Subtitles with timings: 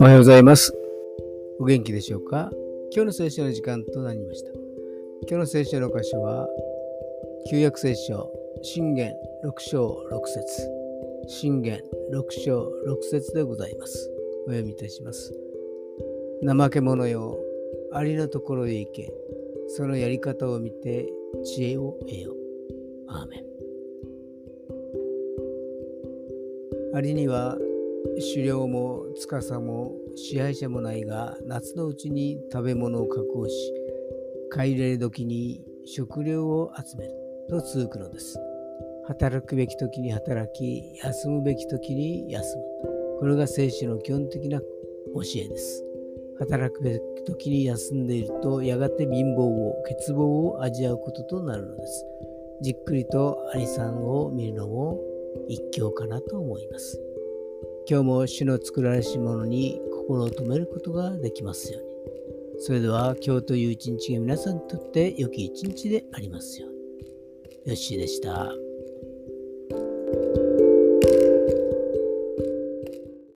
[0.00, 0.74] おはようございます。
[1.58, 2.50] お元気でしょうか？
[2.92, 4.50] 今日の聖書の時間となりました。
[4.50, 6.46] 今日の聖書の箇所は、
[7.50, 8.30] 旧約聖書、
[8.62, 10.70] 信玄6章6節
[11.26, 11.80] 信玄
[12.12, 14.10] 6章6節でございます。
[14.46, 15.32] お読みいたします。
[16.46, 17.38] 怠け者よ、
[17.92, 19.10] ありのところへ行け。
[19.68, 21.08] そのやり方を見て
[21.44, 22.34] 知恵を得よ。
[23.08, 23.47] アーメン。
[26.94, 27.56] ありには
[28.32, 33.72] 狩猟も司も支配者もないが夏のうちに食べ物を確保し
[34.50, 37.14] 買い入れ時に食料を集める
[37.50, 38.38] と続くのです。
[39.06, 42.64] 働くべき時に働き休むべき時に休む。
[43.20, 44.64] これが聖書の基本的な教
[45.36, 45.84] えです。
[46.38, 52.06] 働くべき時に休んでいるとやがて貧乏を欠乏を味わうこととなるのです。
[52.60, 54.98] じっくりとアリさんを見るのも
[55.48, 57.00] 一興かなと思います
[57.90, 61.88] 今日も主の作られし者に心を留めることができますように。
[62.60, 66.78] それでは今日という一日が皆さんにとって良き一日でありますように。
[67.70, 68.67] よッしーでした。